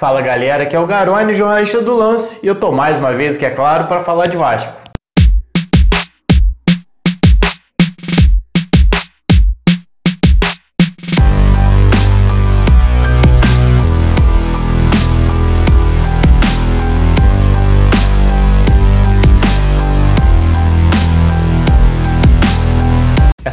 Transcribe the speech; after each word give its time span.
Fala 0.00 0.22
galera, 0.22 0.62
aqui 0.62 0.74
é 0.74 0.80
o 0.80 0.86
Garone, 0.86 1.34
jornalista 1.34 1.82
do 1.82 1.94
Lance, 1.94 2.40
e 2.42 2.46
eu 2.46 2.54
tô 2.54 2.72
mais 2.72 2.98
uma 2.98 3.12
vez, 3.12 3.36
que 3.36 3.44
é 3.44 3.50
claro, 3.50 3.86
para 3.86 4.02
falar 4.02 4.28
de 4.28 4.36
Vasco. 4.38 4.89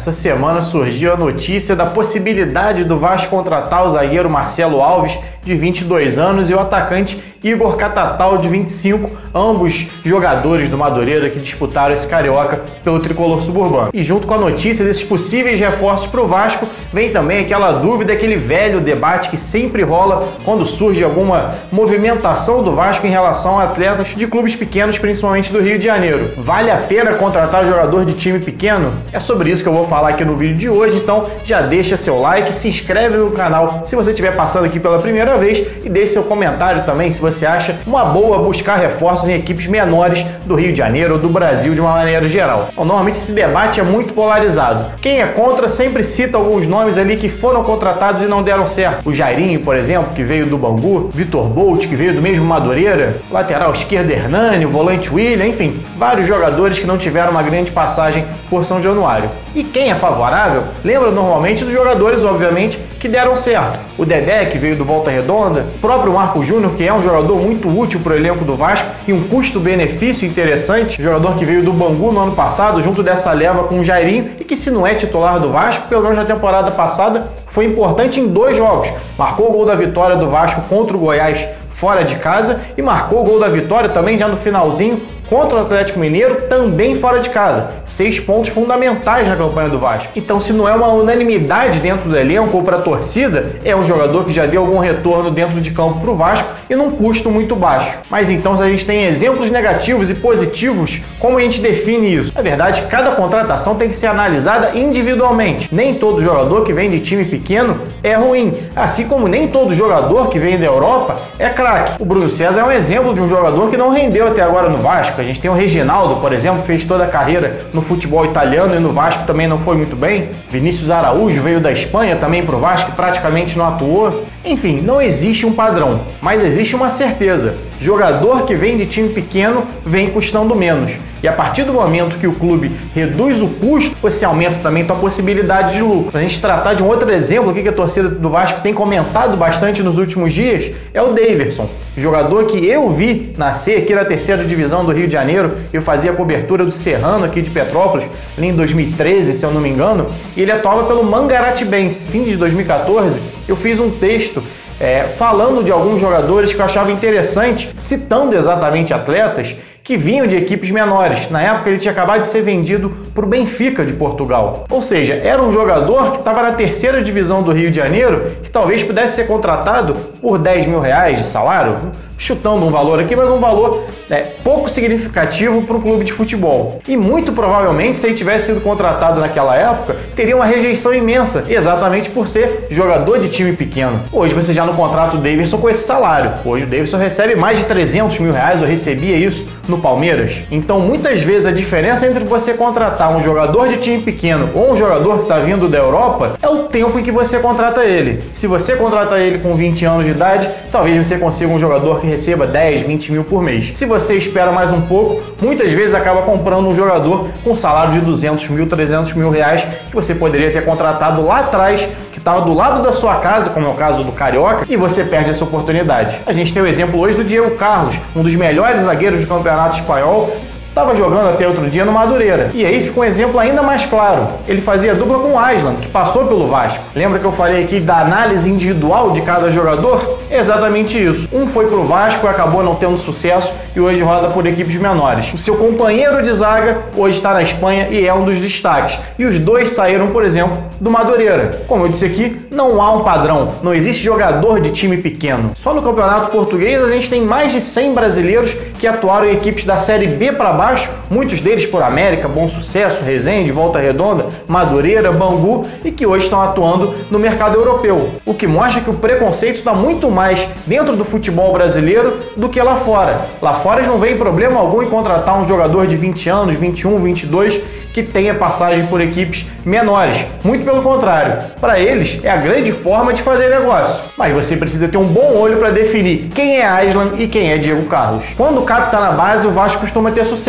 Essa 0.08 0.22
semana 0.22 0.62
surgiu 0.62 1.12
a 1.12 1.18
notícia 1.18 1.76
da 1.76 1.84
possibilidade 1.84 2.82
do 2.82 2.98
Vasco 2.98 3.28
contratar 3.28 3.86
o 3.86 3.90
zagueiro 3.90 4.30
Marcelo 4.30 4.80
Alves, 4.80 5.18
de 5.42 5.54
22 5.54 6.18
anos, 6.18 6.48
e 6.48 6.54
o 6.54 6.58
atacante 6.58 7.22
Igor 7.42 7.76
Catatal, 7.76 8.36
de 8.38 8.48
25, 8.48 9.10
ambos 9.34 9.86
jogadores 10.04 10.68
do 10.68 10.76
Madureira 10.76 11.30
que 11.30 11.38
disputaram 11.38 11.94
esse 11.94 12.06
carioca 12.06 12.60
pelo 12.82 12.98
tricolor 12.98 13.40
suburbano. 13.40 13.90
E 13.92 14.02
junto 14.02 14.26
com 14.26 14.34
a 14.34 14.38
notícia 14.38 14.84
desses 14.84 15.04
possíveis 15.04 15.60
reforços 15.60 16.06
para 16.08 16.20
o 16.20 16.26
Vasco, 16.26 16.66
vem 16.92 17.10
também 17.10 17.44
aquela 17.44 17.72
dúvida, 17.72 18.12
aquele 18.12 18.36
velho 18.36 18.80
debate 18.80 19.30
que 19.30 19.36
sempre 19.36 19.82
rola 19.82 20.26
quando 20.44 20.64
surge 20.66 21.04
alguma 21.04 21.54
movimentação 21.70 22.62
do 22.62 22.74
Vasco 22.74 23.06
em 23.06 23.10
relação 23.10 23.58
a 23.58 23.64
atletas 23.64 24.08
de 24.08 24.26
clubes 24.26 24.56
pequenos, 24.56 24.98
principalmente 24.98 25.52
do 25.52 25.60
Rio 25.60 25.78
de 25.78 25.84
Janeiro. 25.84 26.32
Vale 26.38 26.70
a 26.70 26.78
pena 26.78 27.14
contratar 27.14 27.64
jogador 27.64 28.04
de 28.04 28.14
time 28.14 28.40
pequeno? 28.40 28.94
É 29.12 29.20
sobre 29.20 29.50
isso 29.50 29.62
que 29.62 29.68
eu 29.68 29.74
vou 29.74 29.84
falar 29.84 29.97
aqui 30.06 30.24
no 30.24 30.36
vídeo 30.36 30.56
de 30.56 30.68
hoje, 30.68 30.96
então 30.96 31.26
já 31.44 31.60
deixa 31.60 31.96
seu 31.96 32.20
like, 32.20 32.54
se 32.54 32.68
inscreve 32.68 33.16
no 33.16 33.30
canal 33.30 33.82
se 33.84 33.96
você 33.96 34.10
estiver 34.10 34.34
passando 34.34 34.66
aqui 34.66 34.78
pela 34.78 34.98
primeira 34.98 35.36
vez 35.36 35.64
e 35.84 35.88
deixe 35.88 36.12
seu 36.12 36.22
comentário 36.24 36.84
também 36.84 37.10
se 37.10 37.20
você 37.20 37.46
acha 37.46 37.76
uma 37.86 38.04
boa 38.04 38.38
buscar 38.38 38.76
reforços 38.76 39.28
em 39.28 39.34
equipes 39.34 39.66
menores 39.66 40.24
do 40.44 40.54
Rio 40.54 40.72
de 40.72 40.78
Janeiro 40.78 41.14
ou 41.14 41.18
do 41.18 41.28
Brasil 41.28 41.74
de 41.74 41.80
uma 41.80 41.92
maneira 41.92 42.28
geral. 42.28 42.68
Bom, 42.74 42.84
normalmente 42.84 43.16
esse 43.16 43.32
debate 43.32 43.80
é 43.80 43.82
muito 43.82 44.14
polarizado. 44.14 44.86
Quem 45.00 45.20
é 45.20 45.26
contra 45.26 45.68
sempre 45.68 46.02
cita 46.02 46.36
alguns 46.36 46.66
nomes 46.66 46.98
ali 46.98 47.16
que 47.16 47.28
foram 47.28 47.62
contratados 47.62 48.22
e 48.22 48.26
não 48.26 48.42
deram 48.42 48.66
certo. 48.66 49.08
O 49.08 49.12
Jairinho, 49.12 49.60
por 49.60 49.76
exemplo, 49.76 50.14
que 50.14 50.22
veio 50.22 50.46
do 50.46 50.58
Bangu, 50.58 51.08
Vitor 51.12 51.44
Bolt, 51.48 51.86
que 51.86 51.96
veio 51.96 52.14
do 52.14 52.22
mesmo 52.22 52.44
Madureira, 52.44 53.16
lateral 53.30 53.72
esquerdo 53.72 54.10
Hernani, 54.10 54.64
volante 54.64 55.12
William, 55.12 55.46
enfim, 55.46 55.80
vários 55.96 56.26
jogadores 56.26 56.78
que 56.78 56.86
não 56.86 56.98
tiveram 56.98 57.30
uma 57.30 57.42
grande 57.42 57.70
passagem 57.70 58.24
por 58.50 58.64
São 58.64 58.80
Januário. 58.80 59.30
E 59.54 59.62
quem 59.62 59.77
é 59.82 59.94
favorável 59.94 60.64
lembra 60.84 61.10
normalmente 61.10 61.64
dos 61.64 61.72
jogadores, 61.72 62.24
obviamente, 62.24 62.78
que 62.98 63.08
deram 63.08 63.36
certo. 63.36 63.78
O 63.96 64.04
Dedé, 64.04 64.46
que 64.46 64.58
veio 64.58 64.76
do 64.76 64.84
Volta 64.84 65.10
Redonda, 65.10 65.66
o 65.76 65.78
próprio 65.78 66.12
Marco 66.12 66.42
Júnior, 66.42 66.72
que 66.72 66.86
é 66.86 66.92
um 66.92 67.02
jogador 67.02 67.40
muito 67.40 67.68
útil 67.68 68.00
para 68.00 68.14
o 68.14 68.16
elenco 68.16 68.44
do 68.44 68.56
Vasco 68.56 68.88
e 69.06 69.12
um 69.12 69.22
custo-benefício 69.28 70.26
interessante, 70.26 71.02
jogador 71.02 71.36
que 71.36 71.44
veio 71.44 71.62
do 71.62 71.72
Bangu 71.72 72.12
no 72.12 72.20
ano 72.20 72.32
passado, 72.32 72.80
junto 72.80 73.02
dessa 73.02 73.32
leva 73.32 73.64
com 73.64 73.80
o 73.80 73.84
Jairinho, 73.84 74.30
e 74.40 74.44
que 74.44 74.56
se 74.56 74.70
não 74.70 74.86
é 74.86 74.94
titular 74.94 75.38
do 75.38 75.50
Vasco, 75.50 75.88
pelo 75.88 76.02
menos 76.02 76.18
na 76.18 76.24
temporada 76.24 76.70
passada, 76.70 77.28
foi 77.46 77.66
importante 77.66 78.20
em 78.20 78.28
dois 78.28 78.56
jogos. 78.56 78.92
Marcou 79.16 79.48
o 79.48 79.52
gol 79.52 79.64
da 79.64 79.74
vitória 79.74 80.16
do 80.16 80.28
Vasco 80.28 80.62
contra 80.62 80.96
o 80.96 81.00
Goiás 81.00 81.46
fora 81.70 82.04
de 82.04 82.16
casa 82.16 82.60
e 82.76 82.82
marcou 82.82 83.20
o 83.20 83.24
gol 83.24 83.38
da 83.38 83.48
vitória 83.48 83.88
também 83.88 84.18
já 84.18 84.26
no 84.26 84.36
finalzinho 84.36 85.00
contra 85.28 85.58
o 85.58 85.62
Atlético 85.62 85.98
Mineiro, 85.98 86.42
também 86.48 86.94
fora 86.94 87.20
de 87.20 87.28
casa. 87.30 87.70
Seis 87.84 88.18
pontos 88.18 88.50
fundamentais 88.50 89.28
na 89.28 89.36
campanha 89.36 89.68
do 89.68 89.78
Vasco. 89.78 90.12
Então, 90.16 90.40
se 90.40 90.52
não 90.52 90.68
é 90.68 90.74
uma 90.74 90.88
unanimidade 90.88 91.80
dentro 91.80 92.08
do 92.08 92.16
elenco 92.16 92.56
ou 92.56 92.62
para 92.62 92.78
a 92.78 92.80
torcida, 92.80 93.56
é 93.64 93.76
um 93.76 93.84
jogador 93.84 94.24
que 94.24 94.32
já 94.32 94.46
deu 94.46 94.62
algum 94.62 94.78
retorno 94.78 95.30
dentro 95.30 95.60
de 95.60 95.70
campo 95.70 96.00
para 96.00 96.10
o 96.10 96.16
Vasco 96.16 96.48
e 96.70 96.74
num 96.74 96.90
custo 96.90 97.30
muito 97.30 97.54
baixo. 97.54 97.98
Mas 98.10 98.30
então, 98.30 98.56
se 98.56 98.62
a 98.62 98.68
gente 98.68 98.86
tem 98.86 99.04
exemplos 99.04 99.50
negativos 99.50 100.10
e 100.10 100.14
positivos, 100.14 101.00
como 101.18 101.38
a 101.38 101.40
gente 101.40 101.60
define 101.60 102.14
isso? 102.14 102.32
Na 102.34 102.42
verdade, 102.42 102.82
cada 102.90 103.12
contratação 103.12 103.74
tem 103.74 103.88
que 103.88 103.96
ser 103.96 104.06
analisada 104.06 104.72
individualmente. 104.74 105.68
Nem 105.72 105.94
todo 105.94 106.22
jogador 106.22 106.64
que 106.64 106.72
vem 106.72 106.90
de 106.90 107.00
time 107.00 107.24
pequeno 107.24 107.80
é 108.02 108.14
ruim, 108.14 108.54
assim 108.74 109.06
como 109.06 109.28
nem 109.28 109.48
todo 109.48 109.74
jogador 109.74 110.28
que 110.28 110.38
vem 110.38 110.58
da 110.58 110.66
Europa 110.66 111.16
é 111.38 111.48
craque. 111.48 112.00
O 112.00 112.04
Bruno 112.04 112.28
César 112.28 112.60
é 112.60 112.64
um 112.64 112.72
exemplo 112.72 113.14
de 113.14 113.20
um 113.20 113.28
jogador 113.28 113.70
que 113.70 113.76
não 113.76 113.90
rendeu 113.90 114.28
até 114.28 114.42
agora 114.42 114.68
no 114.68 114.78
Vasco 114.78 115.17
Vasco. 115.18 115.20
A 115.20 115.24
gente 115.24 115.40
tem 115.40 115.50
o 115.50 115.54
Reginaldo, 115.54 116.16
por 116.16 116.32
exemplo, 116.32 116.60
que 116.60 116.66
fez 116.66 116.84
toda 116.84 117.04
a 117.04 117.08
carreira 117.08 117.66
no 117.72 117.82
futebol 117.82 118.24
italiano 118.24 118.74
e 118.74 118.78
no 118.78 118.92
Vasco 118.92 119.24
também 119.24 119.46
não 119.46 119.58
foi 119.58 119.76
muito 119.76 119.96
bem. 119.96 120.28
Vinícius 120.50 120.90
Araújo 120.90 121.42
veio 121.42 121.60
da 121.60 121.72
Espanha 121.72 122.16
também 122.16 122.44
para 122.44 122.56
o 122.56 122.60
Vasco, 122.60 122.92
praticamente 122.92 123.58
não 123.58 123.66
atuou. 123.66 124.24
Enfim, 124.44 124.80
não 124.80 125.02
existe 125.02 125.44
um 125.44 125.52
padrão, 125.52 126.00
mas 126.20 126.42
existe 126.42 126.74
uma 126.74 126.88
certeza. 126.88 127.56
Jogador 127.80 128.44
que 128.44 128.54
vem 128.54 128.76
de 128.76 128.86
time 128.86 129.08
pequeno 129.08 129.64
vem 129.84 130.10
custando 130.10 130.54
menos. 130.54 130.98
E 131.22 131.26
a 131.26 131.32
partir 131.32 131.64
do 131.64 131.72
momento 131.72 132.16
que 132.16 132.26
o 132.26 132.32
clube 132.32 132.70
reduz 132.94 133.42
o 133.42 133.48
custo, 133.48 133.96
esse 134.06 134.24
aumenta 134.24 134.58
também 134.60 134.84
a 134.88 134.94
possibilidade 134.94 135.74
de 135.74 135.82
lucro. 135.82 136.16
A 136.16 136.20
gente 136.20 136.40
tratar 136.40 136.74
de 136.74 136.82
um 136.82 136.86
outro 136.86 137.10
exemplo 137.10 137.50
aqui 137.50 137.62
que 137.62 137.68
a 137.68 137.72
torcida 137.72 138.08
do 138.08 138.30
Vasco 138.30 138.60
tem 138.60 138.72
comentado 138.72 139.36
bastante 139.36 139.82
nos 139.82 139.98
últimos 139.98 140.32
dias, 140.32 140.70
é 140.94 141.02
o 141.02 141.08
Daverson, 141.08 141.68
jogador 141.96 142.46
que 142.46 142.64
eu 142.64 142.88
vi 142.90 143.32
nascer 143.36 143.78
aqui 143.78 143.94
na 143.94 144.04
terceira 144.04 144.44
divisão 144.44 144.84
do 144.84 144.92
Rio 144.92 145.06
de 145.06 145.12
Janeiro. 145.12 145.54
Eu 145.72 145.82
fazia 145.82 146.12
a 146.12 146.14
cobertura 146.14 146.64
do 146.64 146.70
Serrano 146.72 147.24
aqui 147.24 147.42
de 147.42 147.50
Petrópolis, 147.50 148.06
ali 148.36 148.48
em 148.48 148.54
2013, 148.54 149.32
se 149.32 149.44
eu 149.44 149.50
não 149.50 149.60
me 149.60 149.68
engano, 149.68 150.06
e 150.36 150.42
ele 150.42 150.52
atuava 150.52 150.84
pelo 150.84 151.02
Mangaratibense. 151.02 152.08
Fim 152.08 152.22
de 152.22 152.36
2014, 152.36 153.20
eu 153.48 153.56
fiz 153.56 153.80
um 153.80 153.90
texto 153.90 154.42
é, 154.80 155.04
falando 155.04 155.62
de 155.62 155.72
alguns 155.72 156.00
jogadores 156.00 156.52
que 156.52 156.60
eu 156.60 156.64
achava 156.64 156.92
interessante, 156.92 157.72
citando 157.76 158.36
exatamente 158.36 158.94
atletas 158.94 159.56
que 159.88 159.96
vinham 159.96 160.26
de 160.26 160.36
equipes 160.36 160.70
menores. 160.70 161.30
Na 161.30 161.40
época 161.40 161.70
ele 161.70 161.78
tinha 161.78 161.92
acabado 161.92 162.20
de 162.20 162.26
ser 162.26 162.42
vendido 162.42 162.90
para 163.14 163.24
o 163.24 163.26
Benfica 163.26 163.86
de 163.86 163.94
Portugal. 163.94 164.66
Ou 164.68 164.82
seja, 164.82 165.14
era 165.14 165.42
um 165.42 165.50
jogador 165.50 166.12
que 166.12 166.18
estava 166.18 166.42
na 166.42 166.52
terceira 166.52 167.02
divisão 167.02 167.42
do 167.42 167.52
Rio 167.52 167.70
de 167.70 167.76
Janeiro 167.78 168.30
que 168.42 168.50
talvez 168.50 168.82
pudesse 168.82 169.16
ser 169.16 169.26
contratado 169.26 169.94
por 170.20 170.38
10 170.38 170.66
mil 170.66 170.78
reais 170.78 171.16
de 171.16 171.24
salário, 171.24 171.90
chutando 172.18 172.66
um 172.66 172.70
valor 172.70 173.00
aqui, 173.00 173.16
mas 173.16 173.30
um 173.30 173.38
valor 173.38 173.84
né, 174.10 174.24
pouco 174.44 174.68
significativo 174.68 175.62
para 175.62 175.76
um 175.76 175.80
clube 175.80 176.04
de 176.04 176.12
futebol. 176.12 176.82
E 176.86 176.94
muito 176.94 177.32
provavelmente, 177.32 177.98
se 177.98 178.08
ele 178.08 178.14
tivesse 178.14 178.48
sido 178.48 178.60
contratado 178.60 179.20
naquela 179.20 179.56
época, 179.56 179.96
teria 180.14 180.36
uma 180.36 180.44
rejeição 180.44 180.92
imensa, 180.92 181.46
exatamente 181.48 182.10
por 182.10 182.28
ser 182.28 182.66
jogador 182.68 183.20
de 183.20 183.30
time 183.30 183.54
pequeno. 183.54 184.02
Hoje 184.12 184.34
você 184.34 184.52
já 184.52 184.66
não 184.66 184.74
contrata 184.74 185.16
o 185.16 185.20
Davidson 185.20 185.56
com 185.56 185.70
esse 185.70 185.86
salário. 185.86 186.34
Hoje 186.44 186.64
o 186.64 186.68
Davidson 186.68 186.98
recebe 186.98 187.34
mais 187.36 187.58
de 187.58 187.64
300 187.64 188.18
mil 188.18 188.32
reais, 188.32 188.60
eu 188.60 188.66
recebia 188.66 189.16
isso 189.16 189.46
no 189.68 189.78
Palmeiras. 189.78 190.40
Então, 190.50 190.80
muitas 190.80 191.22
vezes 191.22 191.46
a 191.46 191.52
diferença 191.52 192.06
entre 192.06 192.24
você 192.24 192.54
contratar 192.54 193.14
um 193.14 193.20
jogador 193.20 193.68
de 193.68 193.76
time 193.76 194.02
pequeno 194.02 194.50
ou 194.54 194.72
um 194.72 194.76
jogador 194.76 195.16
que 195.16 195.22
está 195.22 195.38
vindo 195.38 195.68
da 195.68 195.78
Europa 195.78 196.34
é 196.40 196.48
o 196.48 196.64
tempo 196.64 196.98
em 196.98 197.02
que 197.02 197.12
você 197.12 197.38
contrata 197.38 197.84
ele. 197.84 198.22
Se 198.30 198.46
você 198.46 198.76
contrata 198.76 199.18
ele 199.18 199.38
com 199.38 199.54
20 199.54 199.84
anos 199.84 200.04
de 200.04 200.12
idade, 200.12 200.48
talvez 200.72 201.06
você 201.06 201.18
consiga 201.18 201.52
um 201.52 201.58
jogador 201.58 202.00
que 202.00 202.06
receba 202.06 202.46
10, 202.46 202.82
20 202.82 203.12
mil 203.12 203.24
por 203.24 203.42
mês. 203.42 203.72
Se 203.74 203.84
você 203.84 204.14
espera 204.14 204.50
mais 204.50 204.72
um 204.72 204.80
pouco, 204.82 205.20
muitas 205.40 205.70
vezes 205.70 205.94
acaba 205.94 206.22
comprando 206.22 206.68
um 206.68 206.74
jogador 206.74 207.28
com 207.44 207.54
salário 207.54 207.92
de 207.92 208.00
200 208.00 208.48
mil, 208.48 208.66
300 208.66 209.12
mil 209.14 209.30
reais 209.30 209.64
que 209.88 209.94
você 209.94 210.14
poderia 210.14 210.50
ter 210.50 210.64
contratado 210.64 211.24
lá 211.24 211.40
atrás 211.40 211.88
que 212.12 212.18
estava 212.18 212.40
do 212.40 212.52
lado 212.52 212.82
da 212.82 212.92
sua 212.92 213.16
casa, 213.16 213.50
como 213.50 213.64
é 213.64 213.68
o 213.68 213.74
caso 213.74 214.02
do 214.02 214.10
Carioca, 214.10 214.66
e 214.68 214.76
você 214.76 215.04
perde 215.04 215.30
essa 215.30 215.44
oportunidade. 215.44 216.20
A 216.26 216.32
gente 216.32 216.52
tem 216.52 216.60
o 216.60 216.66
exemplo 216.66 216.98
hoje 216.98 217.16
do 217.16 217.22
Diego 217.22 217.52
Carlos, 217.52 217.96
um 218.14 218.22
dos 218.22 218.34
melhores 218.34 218.82
zagueiros 218.82 219.20
do 219.20 219.26
Campeonato 219.26 219.57
Espanhol, 219.66 220.30
estava 220.78 220.94
jogando 220.94 221.30
até 221.30 221.46
outro 221.46 221.68
dia 221.68 221.84
no 221.84 221.90
Madureira. 221.90 222.50
E 222.54 222.64
aí 222.64 222.80
fica 222.80 223.00
um 223.00 223.04
exemplo 223.04 223.38
ainda 223.38 223.62
mais 223.62 223.84
claro. 223.84 224.28
Ele 224.46 224.60
fazia 224.60 224.94
dupla 224.94 225.18
com 225.18 225.32
o 225.32 225.38
Aslan, 225.38 225.74
que 225.74 225.88
passou 225.88 226.26
pelo 226.26 226.46
Vasco. 226.46 226.82
Lembra 226.94 227.18
que 227.18 227.24
eu 227.24 227.32
falei 227.32 227.64
aqui 227.64 227.80
da 227.80 228.00
análise 228.00 228.48
individual 228.48 229.10
de 229.10 229.22
cada 229.22 229.50
jogador? 229.50 230.18
exatamente 230.30 231.02
isso. 231.02 231.28
Um 231.32 231.46
foi 231.46 231.66
pro 231.66 231.84
Vasco 231.84 232.26
e 232.26 232.28
acabou 232.28 232.62
não 232.62 232.74
tendo 232.74 232.98
sucesso 232.98 233.52
e 233.74 233.80
hoje 233.80 234.02
roda 234.02 234.28
por 234.28 234.46
equipes 234.46 234.76
menores. 234.76 235.32
O 235.32 235.38
seu 235.38 235.56
companheiro 235.56 236.22
de 236.22 236.32
zaga 236.32 236.82
hoje 236.96 237.16
está 237.16 237.32
na 237.32 237.42
Espanha 237.42 237.88
e 237.90 238.06
é 238.06 238.12
um 238.12 238.22
dos 238.22 238.38
destaques. 238.38 238.98
E 239.18 239.24
os 239.24 239.38
dois 239.38 239.70
saíram, 239.70 240.08
por 240.08 240.24
exemplo, 240.24 240.56
do 240.80 240.90
Madureira. 240.90 241.62
Como 241.66 241.84
eu 241.84 241.88
disse 241.88 242.04
aqui, 242.04 242.40
não 242.50 242.80
há 242.80 242.92
um 242.92 243.02
padrão. 243.02 243.48
Não 243.62 243.74
existe 243.74 244.04
jogador 244.04 244.60
de 244.60 244.70
time 244.70 244.96
pequeno. 244.98 245.50
Só 245.54 245.74
no 245.74 245.82
Campeonato 245.82 246.30
Português 246.30 246.82
a 246.82 246.88
gente 246.88 247.08
tem 247.08 247.22
mais 247.22 247.52
de 247.52 247.60
100 247.60 247.94
brasileiros 247.94 248.54
que 248.78 248.86
atuaram 248.86 249.26
em 249.26 249.32
equipes 249.32 249.64
da 249.64 249.76
Série 249.76 250.06
B 250.06 250.32
para 250.32 250.52
baixo 250.52 250.67
Vasco, 250.68 250.92
muitos 251.08 251.40
deles 251.40 251.64
por 251.64 251.82
América, 251.82 252.28
Bom 252.28 252.46
Sucesso, 252.46 253.02
Resende, 253.02 253.50
Volta 253.50 253.78
Redonda, 253.78 254.26
Madureira, 254.46 255.10
Bangu 255.10 255.64
e 255.82 255.90
que 255.90 256.06
hoje 256.06 256.24
estão 256.24 256.42
atuando 256.42 256.94
no 257.10 257.18
mercado 257.18 257.56
europeu. 257.56 258.10
O 258.26 258.34
que 258.34 258.46
mostra 258.46 258.82
que 258.82 258.90
o 258.90 258.94
preconceito 258.94 259.56
está 259.56 259.72
muito 259.72 260.10
mais 260.10 260.46
dentro 260.66 260.94
do 260.94 261.06
futebol 261.06 261.54
brasileiro 261.54 262.18
do 262.36 262.50
que 262.50 262.60
lá 262.60 262.76
fora. 262.76 263.18
Lá 263.40 263.54
fora 263.54 263.86
não 263.86 263.98
vem 263.98 264.18
problema 264.18 264.60
algum 264.60 264.82
em 264.82 264.90
contratar 264.90 265.40
um 265.40 265.48
jogador 265.48 265.86
de 265.86 265.96
20 265.96 266.28
anos, 266.28 266.56
21, 266.56 266.98
22 266.98 267.62
que 267.92 268.02
tenha 268.02 268.34
passagem 268.34 268.86
por 268.86 269.00
equipes 269.00 269.46
menores. 269.64 270.24
Muito 270.44 270.64
pelo 270.64 270.82
contrário, 270.82 271.42
para 271.60 271.80
eles 271.80 272.20
é 272.22 272.30
a 272.30 272.36
grande 272.36 272.70
forma 272.70 273.12
de 273.12 273.22
fazer 273.22 273.48
negócio. 273.48 274.04
Mas 274.16 274.32
você 274.32 274.56
precisa 274.56 274.88
ter 274.88 274.98
um 274.98 275.06
bom 275.06 275.36
olho 275.36 275.56
para 275.56 275.70
definir 275.70 276.28
quem 276.34 276.58
é 276.58 276.66
Aslan 276.66 277.14
e 277.18 277.26
quem 277.26 277.50
é 277.50 277.58
Diego 277.58 277.86
Carlos. 277.86 278.24
Quando 278.36 278.60
o 278.60 278.64
Cap 278.64 278.86
está 278.86 279.00
na 279.00 279.12
base, 279.12 279.46
o 279.46 279.50
Vasco 279.50 279.80
costuma 279.80 280.10
ter 280.10 280.24
sucesso. 280.24 280.47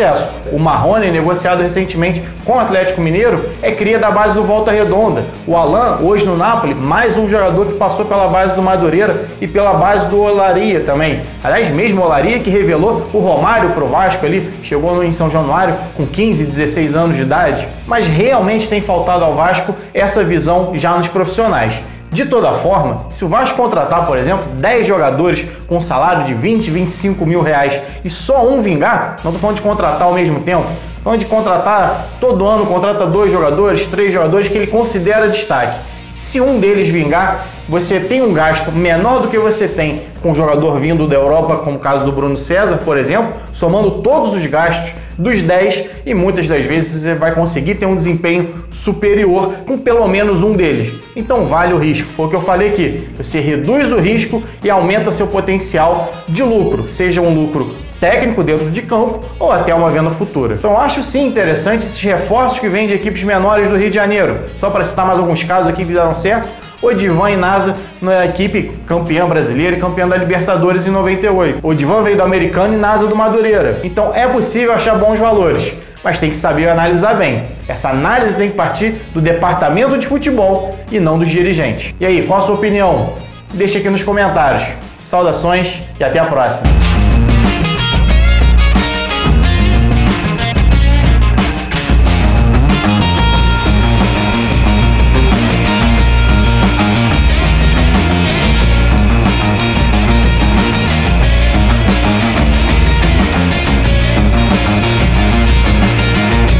O 0.50 0.58
Marrone, 0.58 1.10
negociado 1.10 1.62
recentemente 1.62 2.22
com 2.44 2.54
o 2.54 2.58
Atlético 2.58 3.02
Mineiro, 3.02 3.50
é 3.60 3.70
cria 3.70 3.98
da 3.98 4.10
base 4.10 4.34
do 4.34 4.42
Volta 4.42 4.70
Redonda. 4.70 5.24
O 5.46 5.54
Alan, 5.54 5.98
hoje 6.02 6.24
no 6.24 6.38
Napoli, 6.38 6.74
mais 6.74 7.18
um 7.18 7.28
jogador 7.28 7.66
que 7.66 7.74
passou 7.74 8.06
pela 8.06 8.26
base 8.26 8.54
do 8.54 8.62
Madureira 8.62 9.26
e 9.40 9.46
pela 9.46 9.74
base 9.74 10.08
do 10.08 10.18
Olaria 10.18 10.80
também. 10.80 11.20
Aliás, 11.44 11.68
mesmo 11.68 12.02
Olaria 12.02 12.38
que 12.38 12.48
revelou 12.48 13.06
o 13.12 13.18
Romário 13.18 13.70
pro 13.70 13.86
Vasco 13.86 14.24
ali, 14.24 14.50
chegou 14.62 15.04
em 15.04 15.12
São 15.12 15.28
Januário 15.28 15.76
com 15.96 16.06
15, 16.06 16.46
16 16.46 16.96
anos 16.96 17.16
de 17.16 17.22
idade 17.22 17.68
mas 17.90 18.06
realmente 18.06 18.68
tem 18.68 18.80
faltado 18.80 19.24
ao 19.24 19.34
Vasco 19.34 19.74
essa 19.92 20.22
visão 20.22 20.70
já 20.74 20.96
nos 20.96 21.08
profissionais. 21.08 21.82
De 22.12 22.26
toda 22.26 22.52
forma, 22.52 23.06
se 23.10 23.24
o 23.24 23.28
Vasco 23.28 23.56
contratar, 23.56 24.04
por 24.04 24.18
exemplo, 24.18 24.48
10 24.54 24.84
jogadores 24.84 25.46
com 25.68 25.76
um 25.76 25.80
salário 25.80 26.24
de 26.24 26.34
20, 26.34 26.68
25 26.68 27.24
mil 27.24 27.40
reais 27.40 27.80
e 28.04 28.10
só 28.10 28.48
um 28.48 28.60
vingar, 28.60 29.18
não 29.22 29.30
estou 29.30 29.40
falando 29.40 29.56
de 29.56 29.62
contratar 29.62 30.02
ao 30.02 30.14
mesmo 30.14 30.40
tempo, 30.40 30.66
falando 31.04 31.20
de 31.20 31.26
contratar 31.26 32.08
todo 32.20 32.44
ano, 32.44 32.66
contrata 32.66 33.06
dois 33.06 33.30
jogadores, 33.30 33.86
três 33.86 34.12
jogadores 34.12 34.48
que 34.48 34.58
ele 34.58 34.66
considera 34.66 35.28
destaque. 35.28 35.78
Se 36.20 36.38
um 36.38 36.60
deles 36.60 36.86
vingar, 36.86 37.46
você 37.66 37.98
tem 37.98 38.20
um 38.20 38.34
gasto 38.34 38.70
menor 38.70 39.22
do 39.22 39.28
que 39.28 39.38
você 39.38 39.66
tem 39.66 40.02
com 40.20 40.32
um 40.32 40.34
jogador 40.34 40.78
vindo 40.78 41.08
da 41.08 41.16
Europa, 41.16 41.56
como 41.64 41.78
o 41.78 41.80
caso 41.80 42.04
do 42.04 42.12
Bruno 42.12 42.36
César, 42.36 42.76
por 42.84 42.98
exemplo, 42.98 43.32
somando 43.54 44.02
todos 44.02 44.34
os 44.34 44.44
gastos 44.44 44.92
dos 45.16 45.40
10 45.40 45.88
e 46.04 46.12
muitas 46.12 46.46
das 46.46 46.62
vezes 46.66 47.00
você 47.00 47.14
vai 47.14 47.34
conseguir 47.34 47.76
ter 47.76 47.86
um 47.86 47.96
desempenho 47.96 48.66
superior 48.70 49.54
com 49.66 49.78
pelo 49.78 50.06
menos 50.06 50.42
um 50.42 50.52
deles. 50.52 50.92
Então 51.16 51.46
vale 51.46 51.72
o 51.72 51.78
risco. 51.78 52.12
Foi 52.12 52.26
o 52.26 52.28
que 52.28 52.36
eu 52.36 52.42
falei 52.42 52.68
aqui. 52.68 53.08
Você 53.16 53.40
reduz 53.40 53.90
o 53.90 53.96
risco 53.96 54.42
e 54.62 54.68
aumenta 54.68 55.10
seu 55.10 55.26
potencial 55.26 56.12
de 56.28 56.42
lucro, 56.42 56.86
seja 56.86 57.22
um 57.22 57.34
lucro 57.34 57.74
técnico 58.00 58.42
dentro 58.42 58.70
de 58.70 58.82
campo 58.82 59.20
ou 59.38 59.52
até 59.52 59.74
uma 59.74 59.90
venda 59.90 60.10
futura. 60.10 60.54
Então 60.54 60.80
acho 60.80 61.04
sim 61.04 61.26
interessante 61.26 61.84
esses 61.84 62.02
reforços 62.02 62.58
que 62.58 62.68
vêm 62.68 62.88
de 62.88 62.94
equipes 62.94 63.22
menores 63.22 63.68
do 63.68 63.76
Rio 63.76 63.90
de 63.90 63.94
Janeiro. 63.94 64.40
Só 64.56 64.70
para 64.70 64.82
citar 64.84 65.06
mais 65.06 65.18
alguns 65.18 65.42
casos 65.42 65.68
aqui 65.68 65.84
que 65.84 65.92
deram 65.92 66.14
certo, 66.14 66.48
o 66.82 66.94
Divan 66.94 67.30
e 67.30 67.36
Nasa 67.36 67.76
na 68.00 68.24
equipe 68.24 68.72
campeã 68.86 69.26
brasileira 69.26 69.76
e 69.76 69.80
campeã 69.80 70.08
da 70.08 70.16
Libertadores 70.16 70.86
em 70.86 70.90
98. 70.90 71.60
O 71.62 71.74
Divan 71.74 72.02
veio 72.02 72.16
do 72.16 72.22
Americano 72.22 72.72
e 72.72 72.76
Nasa 72.78 73.06
do 73.06 73.14
Madureira. 73.14 73.80
Então 73.84 74.14
é 74.14 74.26
possível 74.26 74.72
achar 74.72 74.96
bons 74.96 75.18
valores, 75.18 75.74
mas 76.02 76.18
tem 76.18 76.30
que 76.30 76.36
saber 76.36 76.70
analisar 76.70 77.14
bem. 77.14 77.44
Essa 77.68 77.90
análise 77.90 78.34
tem 78.34 78.48
que 78.48 78.56
partir 78.56 78.94
do 79.12 79.20
departamento 79.20 79.98
de 79.98 80.06
futebol 80.06 80.74
e 80.90 80.98
não 80.98 81.18
dos 81.18 81.28
dirigentes. 81.28 81.94
E 82.00 82.06
aí, 82.06 82.22
qual 82.26 82.38
a 82.38 82.42
sua 82.42 82.54
opinião? 82.54 83.12
Deixe 83.52 83.78
aqui 83.78 83.90
nos 83.90 84.02
comentários. 84.02 84.64
Saudações 84.98 85.82
e 85.98 86.04
até 86.04 86.18
a 86.18 86.24
próxima. 86.24 86.79